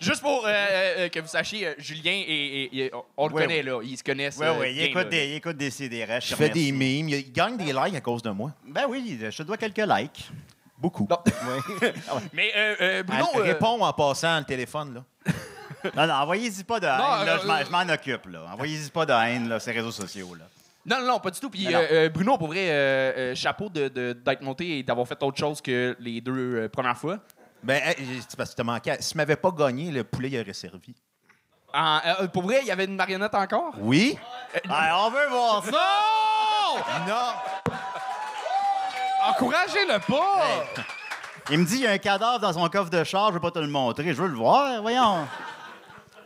[0.00, 3.42] Juste pour euh, euh, que vous sachiez, euh, Julien, et, et- et- on le Ouais,
[3.42, 3.80] connaît, là.
[3.82, 4.36] Ils se connaissent.
[4.38, 5.04] Oui, euh, oui, il bien, écoute, là.
[5.04, 6.20] des, il écoute des CDR.
[6.20, 7.08] Je fais des mimes.
[7.08, 8.52] Il gagne des likes à cause de moi.
[8.66, 10.30] Ben oui, je te dois quelques likes.
[10.78, 11.08] Beaucoup.
[12.32, 13.26] Mais euh, euh, Bruno.
[13.34, 14.94] Elle euh, répond en passant le téléphone.
[14.94, 15.32] Là.
[15.94, 18.26] Non, non, envoyez-y pas de haine, Non, là, euh, je m'en- je m'en occupe.
[18.26, 18.40] là.
[18.52, 20.34] Envoyez-y pas de haine, là, ces réseaux sociaux.
[20.34, 20.44] Là.
[20.84, 21.48] Non, non, non, pas du tout.
[21.50, 21.74] Puis non.
[21.78, 25.22] euh, euh, Bruno, pour vrai, euh, euh, chapeau de- de- d'être monté et d'avoir fait
[25.22, 26.32] autre chose que les deux
[26.64, 27.18] euh, premières fois.
[27.62, 27.96] Ben, hey,
[28.28, 28.96] c'est parce que t'as manqué.
[29.00, 30.94] Si tu m'avais pas gagné, le poulet il aurait servi.
[31.72, 33.74] En- euh, pour vrai, il y avait une marionnette encore?
[33.78, 34.18] Oui?
[34.68, 37.02] Ah, on veut voir ça!
[37.06, 37.72] Non!
[39.30, 40.64] Encouragez-le pas!
[41.50, 43.40] Il me dit il y a un cadavre dans son coffre de char, je veux
[43.40, 44.12] pas te le montrer.
[44.14, 45.26] Je veux le voir, voyons.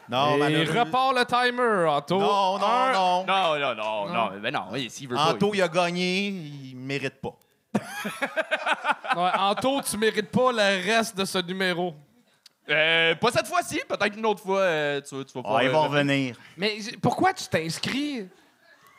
[0.09, 2.19] Non, Et malheureux- repart le timer, Anto.
[2.19, 3.25] Non, non, Un- non.
[3.27, 4.31] Non, non, non, non.
[4.41, 5.31] Ben non, oui, s'il veut pas.
[5.33, 7.35] Anto, il a gagné, il mérite pas.
[9.39, 11.95] Anto, tu mérites pas le reste de ce numéro.
[12.69, 14.61] Euh, pas cette fois-ci, peut-être une autre fois.
[14.61, 16.37] euh, tu, tu vas Ah, pouvoir, ils euh, vont revenir.
[16.57, 18.29] Mais j- pourquoi tu t'inscris?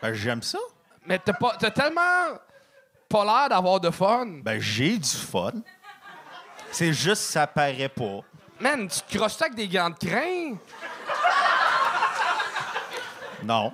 [0.02, 0.60] Ben, j'aime ça.
[1.06, 2.02] Mais t'as pas- t'as tellement
[3.12, 4.26] pas l'air d'avoir de fun.
[4.44, 5.52] Ben, j'ai du fun.
[6.72, 8.20] C'est juste, ça paraît pas.
[8.60, 10.56] Man, tu te crosses ça avec des gants de crin?
[13.44, 13.74] Non.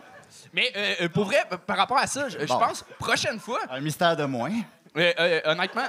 [0.53, 2.57] Mais euh, euh, pour vrai, par rapport à ça, je je Bon.
[2.57, 4.51] pense, prochaine fois, Un mystère de moins.
[4.97, 5.83] euh, euh, honnêtement,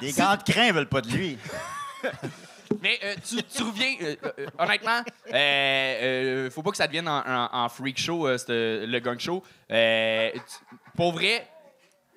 [0.00, 1.38] Les gants de crin veulent pas de lui.
[2.80, 5.00] mais euh, tu, tu reviens, euh, euh, honnêtement,
[5.32, 9.42] euh, faut pas que ça devienne en, en- en freak show, le gang show.
[9.68, 11.46] Tu- pour vrai,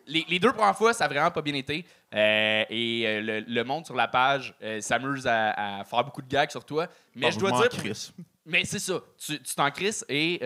[0.08, 1.86] les, les deux premières fois, ça a vraiment pas bien été.
[2.14, 6.64] Et le, le monde sur la page s'amuse à, à faire beaucoup de gags sur
[6.64, 6.88] toi.
[7.16, 8.12] Mais Ah, je dois dire, crisse.
[8.46, 9.00] Mais c'est ça.
[9.18, 10.38] Tu t'en crisses et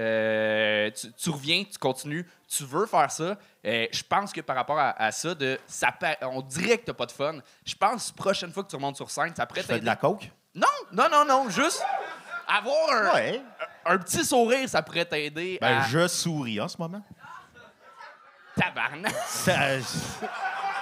[0.96, 2.26] tu, tu reviens, tu continues.
[2.50, 3.38] Tu veux faire ça.
[3.66, 6.94] Euh, je pense que par rapport à, à ça, de, ça on dirait que t'as
[6.94, 7.36] pas de fun.
[7.64, 9.86] Je pense prochaine fois que tu remontes sur scène, ça pourrait fais de t'aider.
[9.86, 10.30] la coke?
[10.56, 11.50] Non, non, non, non.
[11.50, 11.84] Juste
[12.48, 13.42] avoir un, Ouais.
[13.86, 15.88] un petit sourire, ça pourrait t'aider Ben, à...
[15.88, 17.04] je souris en ce moment.
[18.56, 19.14] Tabarnak.
[19.28, 19.78] Ça-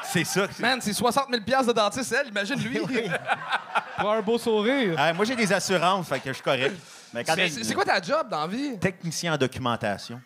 [0.04, 0.48] C'est ça.
[0.60, 2.80] Man, c'est 60 000 piastres de dentiste, elle, imagine lui.
[4.00, 4.96] Pour un beau sourire.
[4.98, 6.76] Ah, moi, j'ai des assurances, fait que je suis correct.
[7.14, 8.80] Mais quand C'est c'est quoi ta job dans la vie?
[8.80, 10.22] Technicien en documentation.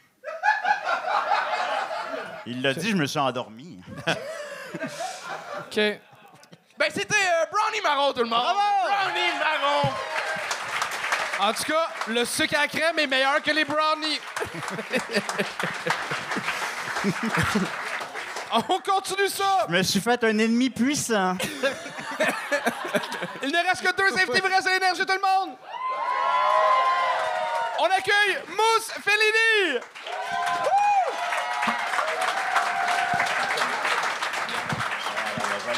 [2.46, 3.80] Il l'a dit, je me suis endormi.
[5.60, 5.76] OK.
[5.76, 6.00] Ben,
[6.90, 8.42] c'était euh, Brownie Marron, tout le monde.
[8.42, 9.90] Brownie Marron.
[11.40, 14.20] En tout cas, le sucre à crème est meilleur que les brownies.
[18.54, 19.66] On continue ça.
[19.70, 21.38] Je me suis fait un ennemi puissant.
[23.42, 25.56] Il ne reste que deux invités, vous reste l'énergie, tout le monde!
[27.80, 29.80] On accueille Mousse Fellini!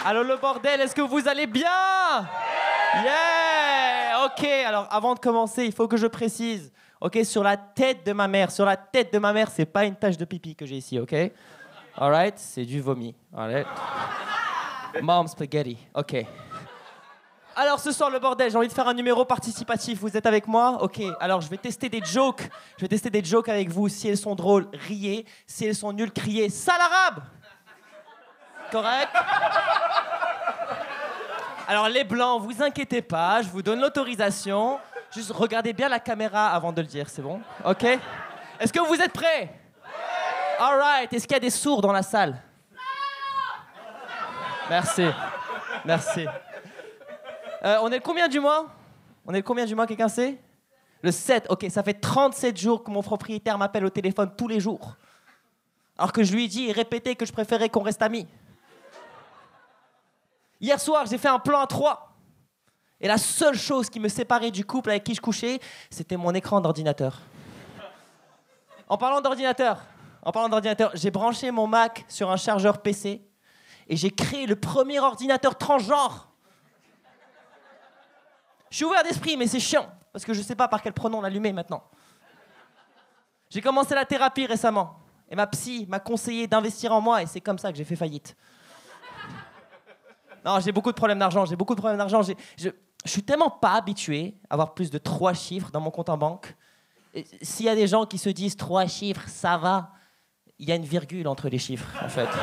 [0.05, 1.69] Allô le bordel, est-ce que vous allez bien?
[2.95, 6.73] Yeah Ok, alors avant de commencer, il faut que je précise.
[6.99, 9.85] Ok, sur la tête de ma mère, sur la tête de ma mère, c'est pas
[9.85, 11.13] une tache de pipi que j'ai ici, ok?
[11.97, 13.15] Alright, c'est du vomi.
[13.35, 13.67] Alright.
[15.01, 16.25] Mom spaghetti, ok.
[17.55, 19.99] Alors ce soir le bordel, j'ai envie de faire un numéro participatif.
[19.99, 20.79] Vous êtes avec moi?
[20.81, 21.01] Ok.
[21.19, 22.49] Alors je vais tester des jokes.
[22.77, 23.87] Je vais tester des jokes avec vous.
[23.89, 25.25] Si elles sont drôles, riez.
[25.45, 26.49] Si elles sont nulles, criez.
[26.49, 27.23] Sale arabe
[28.71, 29.09] Correct?
[31.67, 34.79] Alors les blancs, vous inquiétez pas, je vous donne l'autorisation.
[35.11, 37.39] Juste regardez bien la caméra avant de le dire, c'est bon?
[37.65, 37.83] Ok?
[38.59, 39.53] Est-ce que vous êtes prêts?
[40.59, 42.41] Alright, est-ce qu'il y a des sourds dans la salle?
[44.69, 45.05] Merci.
[45.85, 46.25] Merci.
[47.63, 48.67] Euh, on est combien du mois?
[49.25, 50.37] On est combien du mois, quelqu'un sait?
[51.01, 54.59] Le 7, ok, ça fait 37 jours que mon propriétaire m'appelle au téléphone tous les
[54.59, 54.95] jours.
[55.97, 58.27] Alors que je lui ai dit et répété que je préférais qu'on reste amis.
[60.63, 62.15] Hier soir, j'ai fait un plan à trois.
[63.01, 66.33] Et la seule chose qui me séparait du couple avec qui je couchais, c'était mon
[66.33, 67.19] écran d'ordinateur.
[68.87, 69.81] En parlant d'ordinateur,
[70.21, 73.27] en parlant d'ordinateur, j'ai branché mon Mac sur un chargeur PC
[73.89, 76.29] et j'ai créé le premier ordinateur transgenre.
[78.69, 81.19] Je suis ouvert d'esprit, mais c'est chiant parce que je sais pas par quel pronom
[81.19, 81.83] l'allumer maintenant.
[83.49, 84.97] J'ai commencé la thérapie récemment
[85.29, 87.97] et ma psy m'a conseillé d'investir en moi et c'est comme ça que j'ai fait
[87.97, 88.37] faillite.
[90.45, 91.45] Non, j'ai beaucoup de problèmes d'argent.
[91.45, 92.21] J'ai beaucoup de problèmes d'argent.
[92.21, 96.09] Je, je suis tellement pas habitué à avoir plus de trois chiffres dans mon compte
[96.09, 96.55] en banque.
[97.41, 99.91] S'il y a des gens qui se disent trois chiffres, ça va.
[100.59, 102.27] Il y a une virgule entre les chiffres, en fait.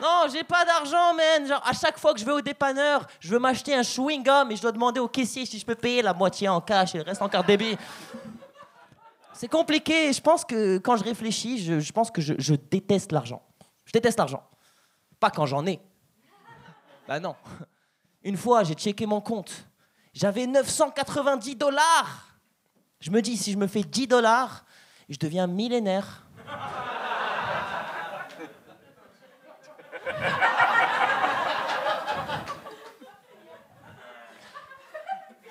[0.00, 1.44] Non, j'ai pas d'argent, man.
[1.44, 4.54] Genre, à chaque fois que je vais au dépanneur, je veux m'acheter un chewing-gum et
[4.54, 7.04] je dois demander au caissier si je peux payer la moitié en cash et le
[7.04, 7.76] reste en carte débit.
[9.32, 10.12] C'est compliqué.
[10.12, 13.42] Je pense que quand je réfléchis, je, je pense que je, je déteste l'argent.
[13.86, 14.44] Je déteste l'argent.
[15.18, 15.80] Pas quand j'en ai.
[17.08, 17.34] Bah non.
[18.22, 19.64] Une fois, j'ai checké mon compte.
[20.12, 22.38] J'avais 990 dollars.
[23.00, 24.66] Je me dis, si je me fais 10 dollars,
[25.08, 26.26] je deviens millénaire.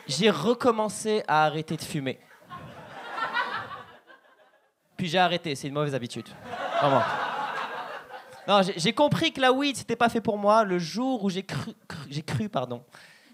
[0.05, 2.19] J'ai recommencé à arrêter de fumer.
[4.95, 6.27] Puis j'ai arrêté, c'est une mauvaise habitude.
[8.47, 11.43] Non, j'ai compris que la weed, c'était pas fait pour moi le jour où j'ai
[11.43, 12.81] cru, cru- j'ai cru, pardon.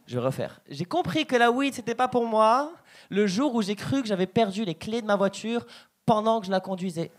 [0.07, 0.59] Je vais refaire.
[0.67, 2.71] J'ai compris que la weed, c'était pas pour moi
[3.09, 5.65] le jour où j'ai cru que j'avais perdu les clés de ma voiture
[6.05, 7.11] pendant que je la conduisais.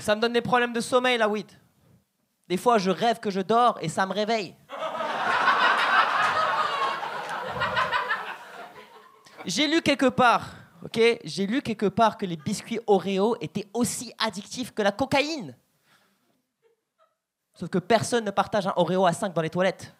[0.00, 1.50] Ça me donne des problèmes de sommeil, la weed.
[2.46, 4.54] Des fois, je rêve que je dors et ça me réveille.
[9.44, 10.46] J'ai lu quelque part,
[10.84, 11.00] ok?
[11.24, 15.56] J'ai lu quelque part que les biscuits Oreo étaient aussi addictifs que la cocaïne.
[17.54, 19.92] Sauf que personne ne partage un Oreo à 5 dans les toilettes.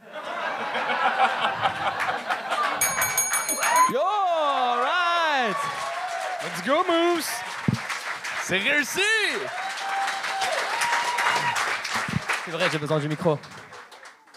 [3.92, 5.56] Yo, alright
[6.44, 7.30] Let's go, Mousse!
[8.42, 9.00] C'est réussi!
[12.44, 13.38] C'est vrai, j'ai besoin du micro.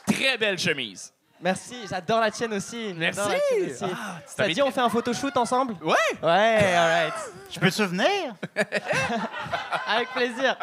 [0.06, 1.14] Très belle chemise.
[1.42, 2.94] Merci, j'adore la tienne aussi.
[2.96, 3.20] Merci.
[3.20, 3.84] J'adore la tienne aussi.
[3.98, 5.76] Ah, tu Ça t'avais dit, on fait un photoshoot ensemble?
[5.82, 5.96] Ouais.
[6.22, 7.14] Ouais, alright.
[7.50, 8.36] Je peux-tu venir?
[9.88, 10.56] Avec plaisir.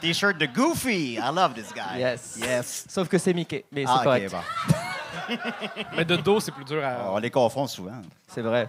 [0.00, 1.14] T-shirt de Goofy.
[1.14, 1.98] I love this guy.
[1.98, 2.36] Yes.
[2.36, 2.84] Yes.
[2.88, 5.36] Sauf que c'est Mickey, mais c'est Ah, ok, bon.
[5.96, 7.10] Mais de dos, c'est plus dur à.
[7.12, 8.00] On les confond souvent.
[8.28, 8.68] C'est vrai.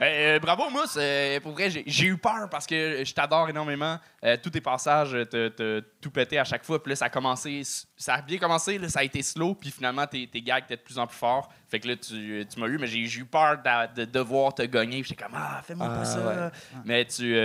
[0.00, 0.96] Euh, bravo, Mousse.
[0.98, 3.98] Euh, pour vrai, j'ai eu peur parce que je t'adore énormément.
[4.24, 6.82] Euh, tous tes passages, t'as tout pété à chaque fois.
[6.82, 7.62] Puis là, ça a commencé,
[7.96, 9.54] ça a bien commencé, là, ça a été slow.
[9.54, 11.52] Puis finalement, tes, tes gags étaient de plus en plus forts.
[11.68, 14.62] Fait que là, tu, tu m'as eu, mais j'ai eu peur d'a- de, devoir te
[14.62, 15.02] gagner.
[15.04, 16.20] J'étais comme, ah, fais-moi Ah, pas ça.
[16.26, 16.50] ouais.
[16.84, 17.36] Mais tu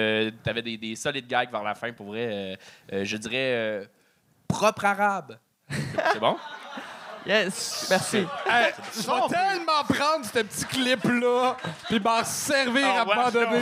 [0.46, 1.92] avais des, des solides gags vers la fin.
[1.94, 2.56] Pour vrai, euh,
[2.94, 3.86] euh, je dirais euh,
[4.48, 5.38] propre arabe.
[6.14, 6.38] C'est bon?
[7.26, 8.26] Yes, merci.
[8.46, 13.26] Hey, je vais tellement prendre ce petit clip-là, puis m'en servir Ah, à un moment
[13.26, 13.62] ouais, donné.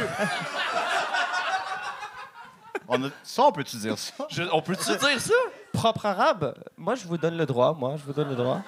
[2.88, 4.14] On a- Ça, on peut-tu dire ça?
[4.30, 5.34] Je- on peut-tu dire ça?
[5.74, 8.62] Propre arabe, moi je vous donne le droit, moi je vous donne le droit.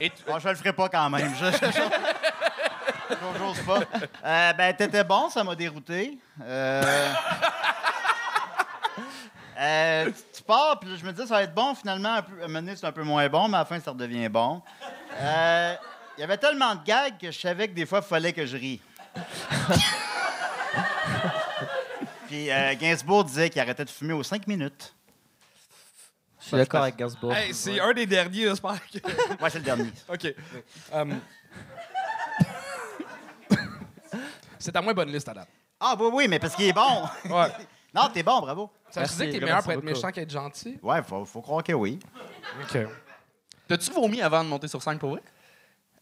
[0.00, 1.34] Et tu- Bon, je le ferai pas quand même.
[1.34, 3.80] Je, je- je- j'ose pas.
[4.24, 6.16] Euh, ben, t'étais bon, ça m'a dérouté.
[6.42, 7.12] Euh,
[9.58, 11.74] euh, tu- pars, puis là, je me dis, ça va être bon.
[11.74, 13.90] Finalement, à un moment donné, c'est un peu moins bon, mais à la fin, ça
[13.90, 14.62] redevient bon.
[15.20, 15.74] Euh,
[16.16, 18.46] Il y avait tellement de gags que je savais que des fois, il fallait que
[18.46, 18.80] je rie.
[22.28, 24.94] puis euh, Gainsbourg disait qu'il arrêtait de fumer aux cinq minutes.
[26.40, 27.32] Je suis d'accord avec Gainsbourg.
[27.34, 28.98] Hey, c'est un des derniers, j'espère que.
[29.40, 29.90] Moi, c'est le dernier.
[30.08, 30.34] OK.
[30.92, 31.20] Um,
[34.58, 35.48] c'est ta moins bonne liste date.
[35.80, 37.02] Ah, oui, oui, mais parce qu'il est bon.
[37.24, 37.48] Ouais.
[37.94, 38.70] non, t'es bon, bravo.
[38.90, 39.86] Ça veut Merci, dire que t'es meilleur pour être beaucoup.
[39.92, 40.78] méchant qu'être gentil?
[40.82, 41.98] Ouais, faut, faut croire que oui.
[42.62, 42.78] OK.
[43.68, 45.22] T'as-tu vomi avant de monter sur scène pour vrai?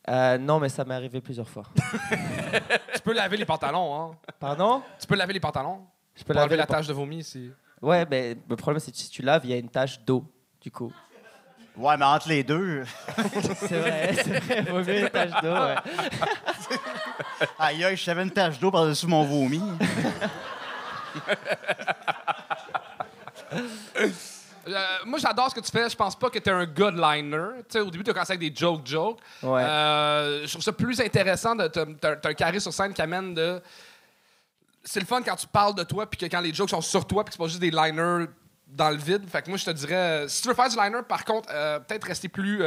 [0.09, 1.65] Euh, non, mais ça m'est arrivé plusieurs fois.
[2.95, 4.17] Tu peux laver les pantalons, hein?
[4.39, 4.83] Pardon?
[5.01, 5.81] Tu peux laver les pantalons?
[6.15, 7.51] Je peux Pour laver la tache de vomi ici.
[7.83, 10.25] Ouais, mais le problème, c'est que si tu laves, il y a une tache d'eau,
[10.61, 10.93] du coup.
[11.77, 12.85] Ouais, mais entre les deux.
[13.57, 14.63] C'est vrai, c'est vrai.
[14.73, 15.75] Mieux une tache d'eau, ouais.
[17.59, 19.61] Aïe, aïe, je savais une tache d'eau par-dessus mon vomi.
[24.67, 25.89] Euh, moi, j'adore ce que tu fais.
[25.89, 27.49] Je pense pas que t'es un good liner.
[27.59, 29.19] Tu sais, au début, tu as commencé avec des jokes-jokes.
[29.43, 29.63] Ouais.
[29.63, 31.57] Euh, je trouve ça plus intéressant.
[31.57, 31.85] t'as
[32.25, 33.61] un carré sur scène qui amène de.
[34.83, 37.07] C'est le fun quand tu parles de toi, puis que quand les jokes sont sur
[37.07, 38.27] toi, puis que c'est pas juste des liners
[38.67, 39.29] dans le vide.
[39.31, 41.79] Fait que moi, je te dirais, si tu veux faire du liner, par contre, euh,
[41.81, 42.63] peut-être rester plus.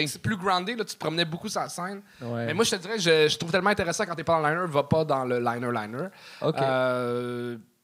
[0.00, 0.74] fixe, plus groundé.
[0.76, 2.02] Là, tu te promenais beaucoup sur la scène.
[2.20, 2.46] Ouais.
[2.46, 4.54] Mais moi, je te dirais, je, je trouve tellement intéressant quand t'es pas dans le
[4.54, 6.08] liner, va pas dans le liner-liner.
[6.42, 6.56] OK.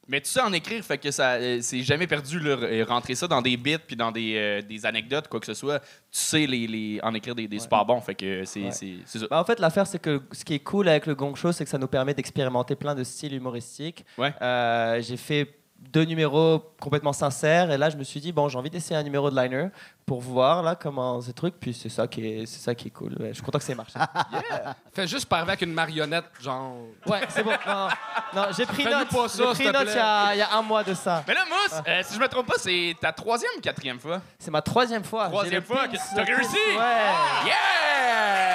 [0.03, 2.83] Euh, Mais tu sais en écrire, fait que ça, euh, c'est jamais perdu là, r-
[2.83, 5.79] rentrer ça dans des bits puis dans des, euh, des anecdotes, quoi que ce soit.
[5.79, 8.71] Tu sais les, les- en écrire des, des super bons, fait que c'est Ouais.
[8.71, 9.27] c'est- c'est ça.
[9.29, 11.63] Bah, en fait, l'affaire, c'est que ce qui est cool avec le Gong Show, c'est
[11.63, 14.05] que ça nous permet d'expérimenter plein de styles humoristiques.
[14.17, 14.33] Ouais.
[14.41, 15.47] Euh, j'ai fait
[15.91, 19.03] deux numéros complètement sincères et là, je me suis dit, bon, j'ai envie d'essayer un
[19.03, 19.67] numéro de liner
[20.05, 21.55] pour voir là comment ce truc.
[21.59, 23.13] Puis c'est ça qui est, c'est ça qui est cool.
[23.19, 23.99] Ouais, je suis content que ça ait marché.
[24.93, 26.75] fais juste parler avec une marionnette, genre.
[27.05, 27.51] ouais, c'est bon.
[27.67, 27.87] Non,
[28.33, 28.43] non.
[28.55, 29.07] J'ai pris note.
[29.11, 31.23] J'ai pris te note il y, a, il y a un mois de ça.
[31.27, 34.21] Mais là, Mousse, euh, si je me trompe pas, c'est ta troisième ou quatrième fois?
[34.39, 35.27] C'est ma troisième fois.
[35.27, 36.55] Troisième fois que t'as réussi.
[36.55, 37.45] Ouais.
[37.45, 38.52] Yeah!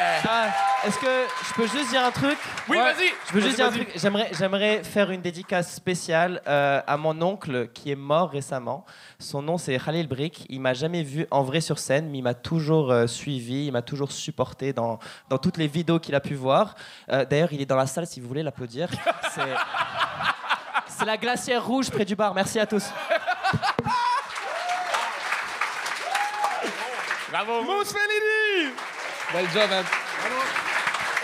[0.87, 2.39] Est-ce que je peux juste dire un truc
[2.69, 2.83] Oui, Ouais.
[2.93, 3.13] vas-y!
[3.29, 3.91] Je veux juste dire un truc.
[3.97, 8.87] J'aimerais, j'aimerais faire une dédicace spéciale euh, à mon oncle qui est mort récemment.
[9.19, 10.47] Son nom c'est Khalil Brick.
[10.49, 13.73] Il m'a jamais vu en vrai sur scène, mais il m'a toujours euh, suivi, il
[13.73, 16.77] m'a toujours supporté dans, dans toutes les vidéos qu'il a pu voir.
[17.11, 18.89] Euh, d'ailleurs, il est dans la salle si vous voulez l'applaudir.
[19.35, 19.43] C'est,
[20.99, 22.35] c'est la glacière rouge près du bar.
[22.35, 22.85] Merci à tous.
[27.31, 27.95] Bravo, Mousse!
[29.33, 29.85] Bel job, man.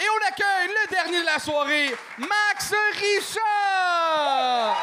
[0.01, 0.89] Et on accueille le
[1.21, 4.77] de la soirée, Max Richard!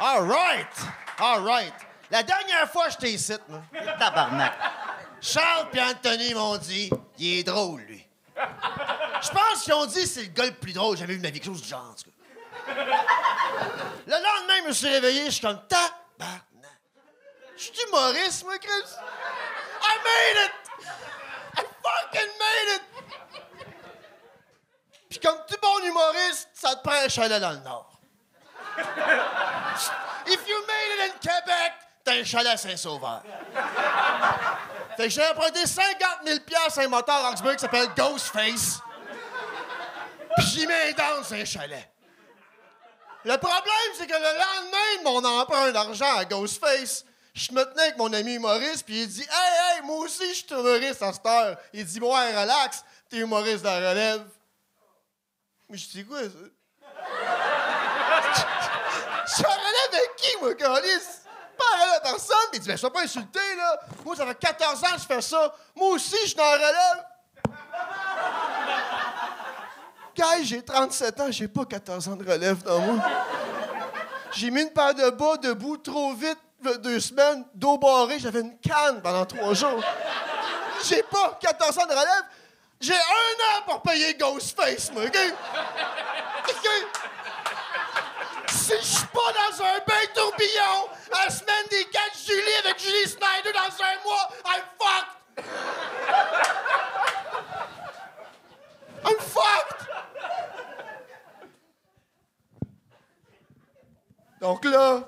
[0.00, 0.66] All right!
[1.18, 1.74] All right!
[2.10, 3.62] La dernière fois que j'étais ici, moi,
[3.98, 4.52] Tabarnak.
[5.20, 8.04] Charles et Anthony m'ont dit il est drôle, lui.
[8.36, 11.24] Je pense qu'ils ont dit c'est le gars le plus drôle que j'avais vu de
[11.24, 11.94] ma vie, quelque chose du genre.
[12.66, 16.42] Le lendemain, je me suis réveillé, je suis comme tabarnak.
[17.56, 18.96] Je suis humoriste, moi, Chris.
[19.84, 20.52] I made it!
[21.82, 22.82] Fucking made it!
[25.10, 28.00] Puis comme tout bon humoriste, ça te prend un chalet dans le Nord.
[30.26, 31.72] If you made it in Québec,
[32.04, 33.22] t'as un chalet à Saint-Sauveur.
[34.96, 38.80] Fait que j'ai emprunté 50 000 piastres à un moteur Roxburgh qui s'appelle Ghostface.
[40.36, 41.88] Puis un down sur un chalet.
[43.24, 47.82] Le problème, c'est que le lendemain de mon emprunt d'argent à Ghostface, je me tenais
[47.82, 51.12] avec mon ami humoriste, puis il dit Hey, hey, moi aussi, je suis humoriste à
[51.12, 51.56] cette heure.
[51.72, 54.24] Il dit Ouais, relax, t'es humoriste de la relève.
[55.68, 56.28] Mais je dis quoi, ça
[59.26, 61.22] Je suis en relève avec qui, moi, Calis?
[61.56, 62.36] Pas relève personne.
[62.50, 63.80] Puis il dit, ben, je pas insulter, là.
[64.04, 65.54] Moi, ça fait 14 ans que je fais ça.
[65.74, 67.06] Moi aussi, je suis en relève.
[70.14, 73.02] Guys, j'ai 37 ans, j'ai pas 14 ans de relève dans moi.
[74.32, 76.38] J'ai mis une paire de bas debout trop vite,
[76.78, 79.82] deux semaines, dos barré, j'avais une canne pendant trois jours.
[80.84, 82.24] J'ai pas 14 ans de relève.
[82.80, 85.04] J'ai un an pour payer Ghostface, moi?
[88.48, 92.78] Si je suis pas dans un bain tourbillon à la semaine des 4 juillet avec
[92.80, 95.44] Julie Snyder dans un mois, I'm fucked!
[99.04, 99.88] I'm fucked!
[104.40, 105.02] Donc là,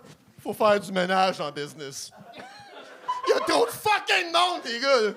[0.45, 2.11] faut faire du ménage en business.
[3.27, 5.15] Il y a trop de fucking monde, les gars!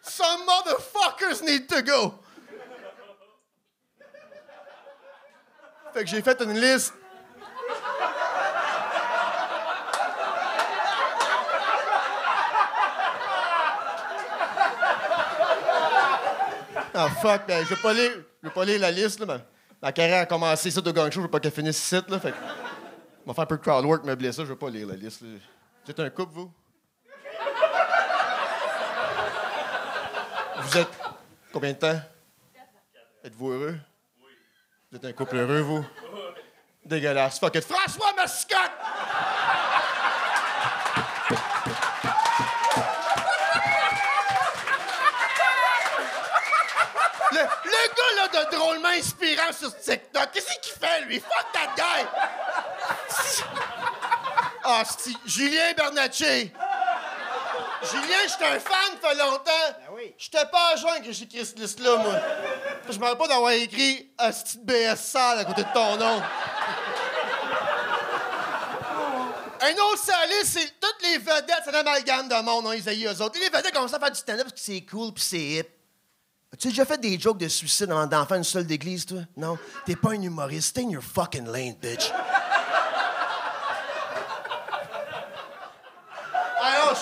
[0.00, 2.14] Some motherfuckers need to go!
[5.92, 6.94] Fait que j'ai fait une liste.
[16.94, 18.12] Ah fuck, ben, je vais pas lire,
[18.54, 19.26] pas lire la liste, là.
[19.26, 19.38] Ma,
[19.82, 22.18] ma carrière a commencé ça de gang show, je veux pas qu'elle finisse ici, là.
[22.18, 22.32] Fait
[23.24, 25.22] on va faire un peu de crowd work, ça, je vais pas lire la liste.
[25.22, 26.52] Vous êtes un couple, vous?
[30.58, 30.88] Vous êtes
[31.52, 32.00] combien de temps?
[33.24, 33.78] Êtes-vous heureux?
[34.90, 35.84] Vous êtes un couple heureux, vous?
[36.84, 37.38] Dégueulasse.
[37.38, 37.64] Fuck it.
[37.64, 38.58] François Mascotte!
[47.32, 51.20] Le, gars là de drôlement inspirant sur TikTok, qu'est-ce qu'il fait lui?
[51.20, 52.06] Fuck that guy!
[54.64, 56.52] Ah, c'est Julien Bernatchez.
[57.90, 59.78] Julien, j'étais un fan, fait longtemps.
[59.96, 60.14] oui.
[60.16, 62.14] J'étais pas à jeun que j'ai écrit cette liste-là, moi.
[62.88, 66.22] Je me rappelle pas d'avoir écrit un petit BS sale à côté de ton nom.
[69.64, 73.22] Un autre salé, c'est toutes les vedettes, c'est un amalgame de monde, non, Isaïe, eux
[73.22, 73.36] autres.
[73.36, 75.68] Et les vedettes commencent à faire du stand-up parce que c'est cool puis c'est hip.
[76.58, 79.20] Tu as déjà fait des jokes de suicide avant d'enfant une seule d'église, toi?
[79.36, 79.56] Non?
[79.86, 80.68] T'es pas un humoriste.
[80.70, 82.12] Stay in your fucking lane, bitch.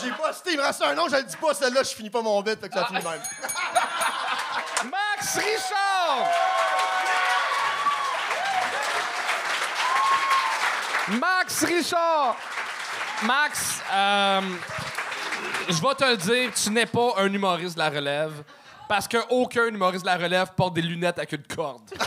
[0.09, 0.33] Non, sais pas.
[0.33, 2.41] Si il me reste un nom, je le dis pas, celle-là, je finis pas mon
[2.43, 3.21] bit, fait que ça finit même.
[4.91, 6.29] Max Richard!
[11.09, 12.37] Max Richard!
[13.23, 14.41] Max, euh,
[15.69, 18.33] je vais te le dire, tu n'es pas un humoriste de la relève.
[18.89, 21.83] Parce qu'aucun humoriste de la relève porte des lunettes avec une corde.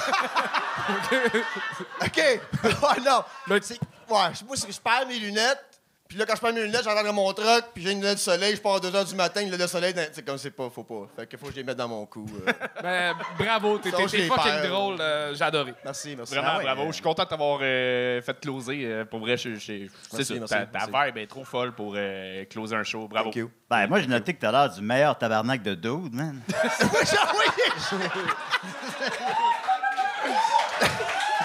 [2.02, 2.42] OK.
[3.06, 3.24] Non.
[3.48, 5.73] Ouais, je sais pas si je perds mes lunettes.
[6.10, 8.20] Puis là, quand je perds mes lunettes, j'entends mon truck, puis j'ai une lunette de
[8.20, 10.38] soleil, je pars à 2 h du matin, une lunette de soleil, dans- c'est comme
[10.38, 11.08] c'est pas, faut pas.
[11.16, 12.26] Fait que faut que je les mette dans mon cou.
[12.48, 12.52] euh.
[12.84, 14.70] Ben, bravo, t'es Ça, t'es- je t'es les fucking perds.
[14.70, 15.74] drôle, euh, j'ai adoré.
[15.84, 16.34] Merci, merci.
[16.36, 16.84] Vraiment, Ah ouais, bravo.
[16.84, 18.82] euh, Je suis content de t'avoir euh, fait closer.
[18.86, 20.34] euh, pour vrai, je, je- c'est Merci, ça.
[20.36, 20.92] merci, ta, ta merci.
[21.08, 23.08] vibe est trop folle pour euh, closer un show.
[23.08, 23.30] Bravo.
[23.32, 23.52] Thank you.
[23.70, 26.42] Ben, moi, j'ai noté que t'as l'air du meilleur tabarnak de dude, man.
[26.48, 27.50] J'ai envoyé.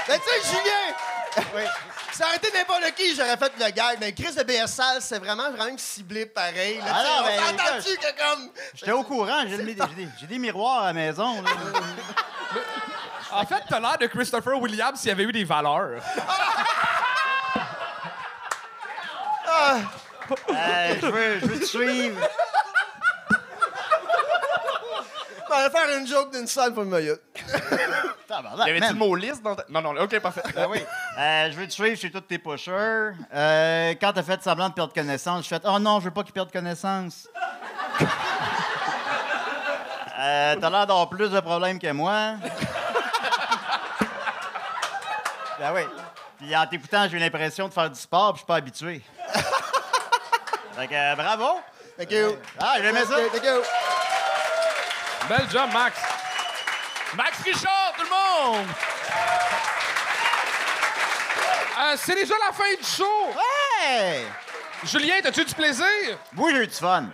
[0.08, 0.94] Ben, tu sais, Julien!
[1.54, 1.62] Oui.
[2.12, 3.98] Ça aurait été n'importe qui, j'aurais fait le gag.
[4.00, 6.78] Mais Chris de BSL, c'est vraiment, vraiment ciblé pareil.
[6.78, 8.50] Là, Ah non, on ben, que comme.
[8.74, 9.76] J'étais au courant, j'ai des,
[10.20, 11.40] j'ai des- miroirs à la maison.
[11.42, 11.50] là.
[13.30, 16.00] En fait, t'as l'air de Christopher Williams s'il y avait eu des valeurs.
[20.50, 22.27] Euh, je veux, je veux te suivre.
[25.50, 27.16] On va faire une joke d'une salle pour le maillot.
[28.28, 29.64] Tabarnak, Y avait-tu le mot liste dans ta...
[29.68, 30.42] Non, non, OK, parfait.
[30.54, 30.78] Ben oui.
[31.18, 33.12] Euh, je veux te suivre chez tous tes pushers.
[33.34, 36.22] Euh, quand t'as fait semblant de perdre connaissance, je fais Oh non, je veux pas
[36.22, 37.26] qu'ils perdent connaissance.
[40.18, 42.34] euh, t'as l'air d'avoir plus de problèmes que moi.
[45.58, 45.82] ben oui.
[46.38, 49.02] Puis en t'écoutant, j'ai eu l'impression de faire du sport, puis je suis pas habitué.
[50.76, 51.60] fait que euh, bravo.
[51.96, 52.36] Thank you.
[52.60, 53.16] Ah, j'aimais ça.
[53.32, 53.62] Thank you.
[55.28, 56.00] Bel job, Max.
[57.14, 58.66] Max Richard, tout le monde!
[61.80, 63.34] Euh, c'est déjà la fin du show.
[63.82, 64.24] Hey!
[64.84, 65.84] Julien, t'as-tu du plaisir?
[66.32, 67.10] Moi, j'ai eu du fun.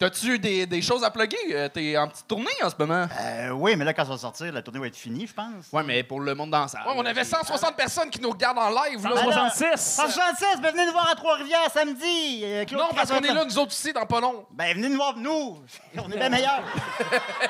[0.00, 1.36] T'as-tu des, des choses à plugger?
[1.52, 3.06] Euh, T'es en petite tournée en ce moment?
[3.20, 5.66] Euh, oui, mais là, quand ça va sortir, la tournée va être finie, je pense.
[5.70, 6.80] Ouais, mais pour le monde dans la salle.
[6.86, 9.06] Ouais, on avait 160 personnes qui nous regardent en live.
[9.06, 9.14] Là.
[9.14, 9.76] 166.
[9.78, 12.40] 166, ben venez nous voir à Trois-Rivières samedi.
[12.44, 14.46] Euh, Non, parce qu'on est là, nous autres aussi, dans pas long.
[14.52, 15.58] Ben, venez nous voir, nous.
[16.02, 16.62] On est bien meilleurs.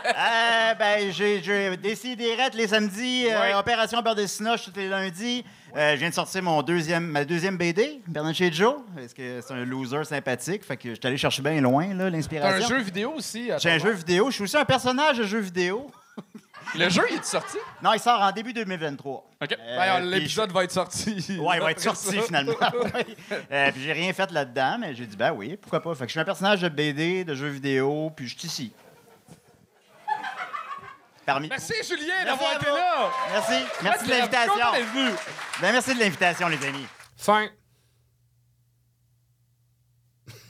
[0.06, 3.26] euh, ben, j'ai j'ai décidé les samedis.
[3.30, 3.54] euh, Ouais.
[3.54, 5.44] Opération Beurre de Cinoche tous les lundis.
[5.76, 8.76] Euh, je viens de sortir mon deuxième, ma deuxième BD, Bernard chez Joe.
[8.96, 10.64] Parce que c'est un loser sympathique.
[10.64, 12.68] Fait que je suis allé chercher bien loin, là, T'as un l'inspiration.
[12.68, 13.50] jeu vidéo aussi.
[13.58, 14.26] J'ai un jeu vidéo.
[14.30, 15.90] Je suis aussi un personnage de jeu vidéo.
[16.76, 17.56] Le jeu, il est sorti?
[17.82, 19.12] Non, il sort en début 2023.
[19.42, 19.52] OK.
[19.52, 21.38] Euh, Ben, L'épisode va être sorti.
[21.40, 22.22] Ouais, il va être sorti ça.
[22.22, 22.52] finalement.
[23.52, 25.94] Euh, puis j'ai rien fait là-dedans, mais j'ai dit, ben oui, pourquoi pas.
[25.94, 28.72] Fait que je suis un personnage de BD, de jeux vidéo, puis je suis ici.
[31.30, 33.10] Parmi Merci, Julien, Merci d'avoir été là.
[33.30, 33.64] Merci.
[33.84, 34.64] Merci de l'invitation.
[35.60, 36.86] Ben, merci de l'invitation, les amis.
[37.16, 37.48] Fin.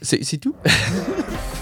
[0.00, 0.56] C'est tout?